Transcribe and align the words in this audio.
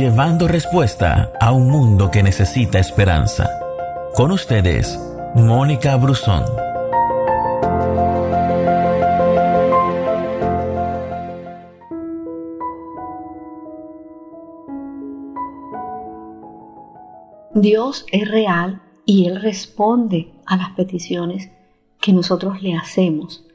llevando 0.00 0.48
respuesta 0.48 1.30
a 1.38 1.52
un 1.52 1.68
mundo 1.68 2.10
que 2.10 2.22
necesita 2.22 2.78
esperanza. 2.78 3.50
Con 4.14 4.32
ustedes, 4.32 4.98
Mónica 5.34 5.94
Brusón. 5.96 6.42
Dios 17.54 18.06
es 18.10 18.26
real 18.26 18.80
y 19.04 19.26
Él 19.26 19.42
responde 19.42 20.32
a 20.46 20.56
las 20.56 20.70
peticiones 20.70 21.50
que 22.00 22.14
nosotros 22.14 22.62
le 22.62 22.74
hacemos. 22.74 23.46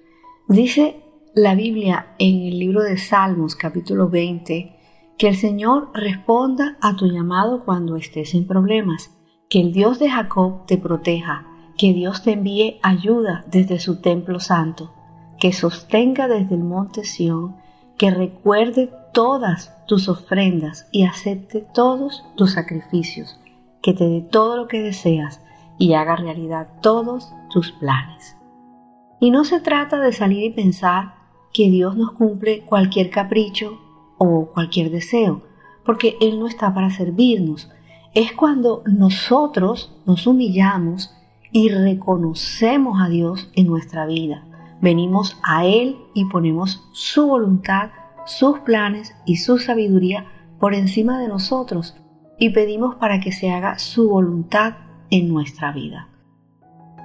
Dice 0.48 1.02
la 1.34 1.56
Biblia 1.56 2.14
en 2.20 2.44
el 2.44 2.60
libro 2.60 2.84
de 2.84 3.00
Salmos 3.00 3.56
capítulo 3.56 4.10
20 4.10 4.75
que 5.18 5.28
el 5.30 5.36
Señor 5.36 5.92
responda 5.94 6.78
a 6.82 6.96
tu 6.96 7.08
llamado 7.08 7.64
cuando 7.64 7.96
estés 7.96 8.34
en 8.34 8.48
problemas, 8.48 9.16
que 9.50 9.62
el 9.62 9.72
Dios 9.72 10.00
de 10.00 10.10
Jacob 10.10 10.66
te 10.66 10.78
proteja, 10.78 11.48
que 11.78 11.94
Dios 11.94 12.24
te 12.24 12.34
envíe 12.34 12.80
ayuda 12.82 13.46
desde 13.50 13.80
su 13.80 14.02
templo 14.02 14.40
santo, 14.40 14.94
que 15.40 15.54
sostenga 15.54 16.28
desde 16.28 16.56
el 16.56 16.64
monte 16.64 17.04
Sión, 17.06 17.56
que 17.98 18.12
recuerde 18.12 18.92
todas 19.14 19.74
tus 19.88 20.10
ofrendas 20.10 20.88
y 20.92 21.04
acepte 21.04 21.62
todos 21.62 22.26
tus 22.36 22.54
sacrificios. 22.54 23.40
Que 23.82 23.94
te 23.94 24.08
dé 24.08 24.22
todo 24.22 24.58
lo 24.58 24.68
que 24.68 24.82
deseas 24.82 25.42
y 25.78 25.94
haga 25.94 26.16
realidad 26.16 26.68
todos 26.82 27.32
tus 27.50 27.72
planes. 27.72 28.36
Y 29.20 29.32
no 29.32 29.46
se 29.46 29.60
trata 29.60 30.00
de 30.00 30.12
salir 30.12 30.44
y 30.44 30.50
pensar 30.50 31.14
que 31.54 31.70
Dios 31.70 31.96
nos 31.96 32.12
cumple 32.12 32.66
cualquier 32.66 33.10
capricho 33.10 33.80
o 34.18 34.48
cualquier 34.54 34.92
deseo, 34.92 35.44
porque 35.84 36.18
Él 36.22 36.40
no 36.40 36.48
está 36.48 36.74
para 36.74 36.90
servirnos. 36.90 37.70
Es 38.14 38.32
cuando 38.32 38.82
nosotros 38.86 39.94
nos 40.06 40.26
humillamos 40.28 41.14
y 41.52 41.70
reconocemos 41.70 43.02
a 43.02 43.10
Dios 43.10 43.50
en 43.56 43.68
nuestra 43.68 44.06
vida. 44.06 44.46
Venimos 44.82 45.38
a 45.44 45.66
Él 45.66 45.98
y 46.14 46.26
ponemos 46.26 46.84
su 46.92 47.28
voluntad, 47.28 47.92
sus 48.26 48.60
planes 48.60 49.16
y 49.26 49.38
su 49.38 49.58
sabiduría 49.58 50.26
por 50.60 50.74
encima 50.74 51.20
de 51.20 51.28
nosotros 51.28 51.96
y 52.38 52.50
pedimos 52.50 52.96
para 52.96 53.20
que 53.20 53.32
se 53.32 53.52
haga 53.52 53.80
su 53.80 54.10
voluntad 54.10 54.76
en 55.10 55.30
nuestra 55.30 55.72
vida. 55.72 56.10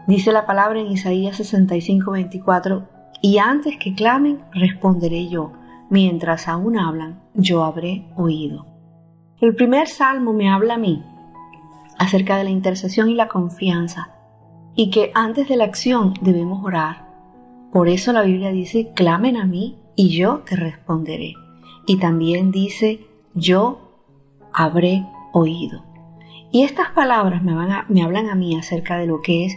Dice 0.07 0.33
la 0.33 0.47
palabra 0.47 0.81
en 0.81 0.91
Isaías 0.91 1.37
65, 1.37 2.11
24, 2.11 2.89
y 3.23 3.39
antes 3.39 3.77
que 3.77 3.95
clamen, 3.95 4.39
responderé 4.53 5.29
yo, 5.29 5.53
mientras 5.91 6.49
aún 6.49 6.79
hablan, 6.79 7.23
yo 7.35 7.65
habré 7.65 8.07
oído. 8.17 8.67
El 9.41 9.55
primer 9.55 9.89
salmo 9.89 10.33
me 10.33 10.49
habla 10.49 10.75
a 10.75 10.79
mí 10.79 11.05
acerca 11.99 12.39
de 12.39 12.45
la 12.45 12.51
intercesión 12.51 13.11
y 13.11 13.15
la 13.15 13.29
confianza, 13.29 14.11
y 14.75 14.91
que 14.91 15.13
antes 15.15 15.49
de 15.49 15.57
la 15.57 15.65
acción 15.65 16.15
debemos 16.23 16.65
orar. 16.65 17.11
Por 17.73 17.89
eso 17.89 18.13
la 18.13 18.23
Biblia 18.23 18.51
dice, 18.51 18.93
clamen 18.95 19.37
a 19.37 19.45
mí 19.45 19.79
y 19.97 20.17
yo 20.17 20.39
te 20.47 20.57
responderé. 20.57 21.35
Y 21.87 21.99
también 21.99 22.51
dice, 22.51 23.07
yo 23.35 23.93
habré 24.53 25.07
oído. 25.33 25.85
Y 26.53 26.63
estas 26.63 26.91
palabras 26.91 27.43
me, 27.43 27.55
van 27.55 27.85
me 27.89 28.03
hablan 28.03 28.29
a 28.29 28.35
mí 28.35 28.57
acerca 28.57 28.97
de 28.97 29.07
lo 29.07 29.21
que 29.21 29.45
es 29.45 29.57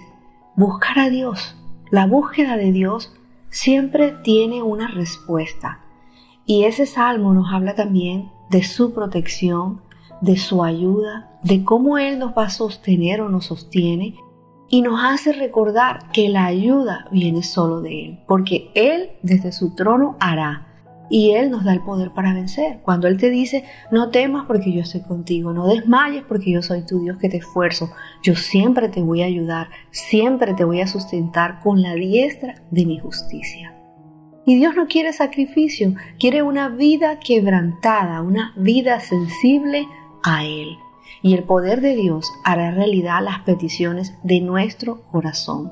buscar 0.55 0.99
a 0.99 1.09
Dios. 1.09 1.57
La 1.89 2.05
búsqueda 2.05 2.57
de 2.57 2.71
Dios 2.71 3.13
siempre 3.49 4.13
tiene 4.23 4.61
una 4.61 4.87
respuesta. 4.87 5.79
Y 6.45 6.65
ese 6.65 6.85
salmo 6.85 7.33
nos 7.33 7.53
habla 7.53 7.75
también 7.75 8.31
de 8.49 8.63
su 8.63 8.93
protección, 8.93 9.81
de 10.21 10.37
su 10.37 10.63
ayuda, 10.63 11.39
de 11.43 11.63
cómo 11.63 11.97
Él 11.97 12.19
nos 12.19 12.37
va 12.37 12.45
a 12.45 12.49
sostener 12.49 13.21
o 13.21 13.29
nos 13.29 13.45
sostiene 13.45 14.15
y 14.69 14.81
nos 14.81 14.99
hace 15.03 15.33
recordar 15.33 16.11
que 16.11 16.29
la 16.29 16.45
ayuda 16.45 17.05
viene 17.11 17.43
solo 17.43 17.81
de 17.81 18.05
Él, 18.05 18.19
porque 18.27 18.71
Él 18.75 19.11
desde 19.21 19.51
su 19.51 19.75
trono 19.75 20.17
hará 20.19 20.67
y 21.09 21.31
Él 21.31 21.51
nos 21.51 21.63
da 21.63 21.73
el 21.73 21.81
poder 21.81 22.11
para 22.11 22.33
vencer. 22.33 22.79
Cuando 22.81 23.07
Él 23.07 23.17
te 23.17 23.29
dice, 23.29 23.65
no 23.91 24.09
temas 24.09 24.45
porque 24.47 24.73
yo 24.73 24.81
estoy 24.81 25.01
contigo, 25.01 25.53
no 25.53 25.67
desmayes 25.67 26.23
porque 26.27 26.51
yo 26.51 26.61
soy 26.61 26.85
tu 26.85 27.01
Dios 27.01 27.17
que 27.17 27.29
te 27.29 27.37
esfuerzo, 27.37 27.91
yo 28.23 28.35
siempre 28.35 28.89
te 28.89 29.01
voy 29.01 29.21
a 29.21 29.27
ayudar, 29.27 29.67
siempre 29.91 30.53
te 30.53 30.63
voy 30.63 30.81
a 30.81 30.87
sustentar 30.87 31.59
con 31.61 31.81
la 31.81 31.93
diestra 31.93 32.55
de 32.71 32.85
mi 32.85 32.99
justicia. 32.99 33.82
Y 34.45 34.57
Dios 34.57 34.75
no 34.75 34.87
quiere 34.87 35.13
sacrificio, 35.13 35.95
quiere 36.19 36.43
una 36.43 36.69
vida 36.69 37.19
quebrantada, 37.19 38.21
una 38.21 38.53
vida 38.57 38.99
sensible 38.99 39.87
a 40.23 40.43
Él. 40.43 40.77
Y 41.21 41.33
el 41.33 41.43
poder 41.43 41.81
de 41.81 41.95
Dios 41.95 42.31
hará 42.43 42.71
realidad 42.71 43.21
las 43.23 43.39
peticiones 43.41 44.13
de 44.23 44.41
nuestro 44.41 45.03
corazón 45.03 45.71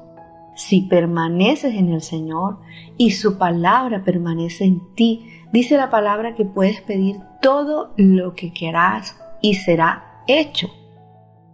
si 0.56 0.82
permaneces 0.82 1.76
en 1.76 1.90
el 1.90 2.02
Señor 2.02 2.60
y 2.98 3.12
su 3.12 3.38
palabra 3.38 4.04
permanece 4.04 4.66
en 4.66 4.82
ti, 4.96 5.26
dice 5.52 5.78
la 5.78 5.90
palabra 5.90 6.36
que 6.36 6.46
puedes 6.46 6.82
pedir 6.82 7.18
todo 7.42 7.94
lo 7.98 8.36
que 8.36 8.52
quieras 8.52 9.18
y 9.42 9.56
será 9.56 10.24
hecho. 10.28 10.70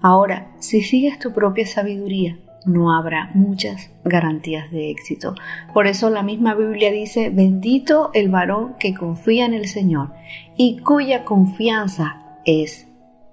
Ahora, 0.01 0.51
si 0.59 0.81
sigues 0.81 1.19
tu 1.19 1.31
propia 1.33 1.65
sabiduría, 1.65 2.39
no 2.65 2.93
habrá 2.95 3.31
muchas 3.33 3.89
garantías 4.03 4.71
de 4.71 4.89
éxito. 4.91 5.35
Por 5.73 5.87
eso 5.87 6.09
la 6.09 6.23
misma 6.23 6.53
Biblia 6.55 6.91
dice, 6.91 7.29
bendito 7.29 8.11
el 8.13 8.29
varón 8.29 8.75
que 8.79 8.93
confía 8.93 9.45
en 9.45 9.53
el 9.53 9.67
Señor 9.67 10.11
y 10.57 10.79
cuya 10.79 11.23
confianza 11.23 12.39
es 12.45 12.87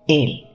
Él. 0.07 0.47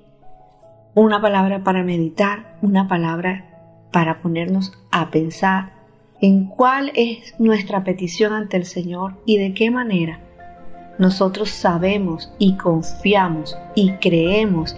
Una 0.96 1.22
palabra 1.22 1.64
para 1.64 1.84
meditar, 1.84 2.58
una 2.62 2.88
palabra 2.88 3.46
para 3.92 4.22
ponernos 4.22 4.74
a 4.92 5.12
pensar 5.12 5.72
en 6.22 6.46
cuál 6.46 6.92
es 6.96 7.36
nuestra 7.40 7.84
petición 7.84 8.34
ante 8.34 8.58
el 8.58 8.66
Señor 8.66 9.22
y 9.26 9.38
de 9.38 9.54
qué 9.54 9.72
manera 9.72 10.20
nosotros 11.00 11.50
sabemos 11.50 12.32
y 12.40 12.58
confiamos 12.58 13.58
y 13.74 13.94
creemos 13.94 14.76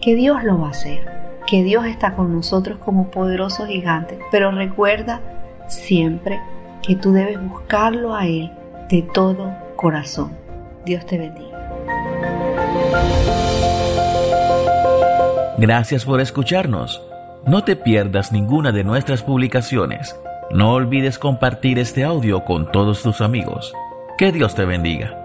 que 0.00 0.14
Dios 0.14 0.44
lo 0.44 0.60
va 0.60 0.68
a 0.68 0.70
hacer, 0.70 1.13
que 1.46 1.62
Dios 1.62 1.86
está 1.86 2.14
con 2.14 2.32
nosotros 2.34 2.78
como 2.78 3.10
poderoso 3.10 3.66
gigante. 3.66 4.18
Pero 4.30 4.50
recuerda 4.50 5.20
siempre 5.68 6.40
que 6.82 6.96
tú 6.96 7.12
debes 7.12 7.42
buscarlo 7.48 8.14
a 8.14 8.26
Él 8.26 8.50
de 8.88 9.02
todo 9.02 9.52
corazón. 9.76 10.32
Dios 10.84 11.04
te 11.06 11.18
bendiga. 11.18 11.54
Gracias 15.56 16.04
por 16.04 16.20
escucharnos. 16.20 17.02
No 17.46 17.64
te 17.64 17.76
pierdas 17.76 18.32
ninguna 18.32 18.72
de 18.72 18.84
nuestras 18.84 19.22
publicaciones. 19.22 20.18
No 20.50 20.72
olvides 20.72 21.18
compartir 21.18 21.78
este 21.78 22.04
audio 22.04 22.44
con 22.44 22.70
todos 22.70 23.02
tus 23.02 23.20
amigos. 23.20 23.72
Que 24.18 24.32
Dios 24.32 24.54
te 24.54 24.64
bendiga. 24.64 25.23